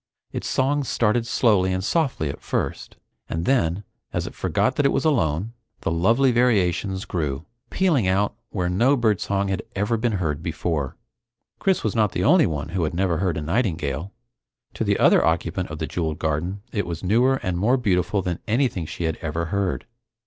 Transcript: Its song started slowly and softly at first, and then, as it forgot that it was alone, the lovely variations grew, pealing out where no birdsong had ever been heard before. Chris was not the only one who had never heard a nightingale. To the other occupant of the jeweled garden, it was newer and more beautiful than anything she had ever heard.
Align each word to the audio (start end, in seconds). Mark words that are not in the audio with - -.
Its 0.31 0.49
song 0.49 0.83
started 0.83 1.27
slowly 1.27 1.71
and 1.71 1.83
softly 1.83 2.27
at 2.27 2.41
first, 2.41 2.95
and 3.29 3.45
then, 3.45 3.83
as 4.11 4.25
it 4.25 4.33
forgot 4.33 4.75
that 4.75 4.85
it 4.87 4.91
was 4.91 5.05
alone, 5.05 5.53
the 5.81 5.91
lovely 5.91 6.31
variations 6.31 7.05
grew, 7.05 7.45
pealing 7.69 8.07
out 8.07 8.33
where 8.49 8.67
no 8.67 8.97
birdsong 8.97 9.49
had 9.49 9.61
ever 9.75 9.97
been 9.97 10.13
heard 10.13 10.41
before. 10.41 10.97
Chris 11.59 11.83
was 11.83 11.95
not 11.95 12.13
the 12.13 12.23
only 12.23 12.47
one 12.47 12.69
who 12.69 12.83
had 12.83 12.95
never 12.95 13.17
heard 13.19 13.37
a 13.37 13.41
nightingale. 13.43 14.11
To 14.73 14.83
the 14.83 14.97
other 14.97 15.23
occupant 15.23 15.69
of 15.69 15.77
the 15.77 15.85
jeweled 15.85 16.17
garden, 16.17 16.63
it 16.71 16.87
was 16.87 17.03
newer 17.03 17.35
and 17.43 17.55
more 17.55 17.77
beautiful 17.77 18.23
than 18.23 18.39
anything 18.47 18.87
she 18.87 19.03
had 19.03 19.17
ever 19.17 19.45
heard. 19.53 19.85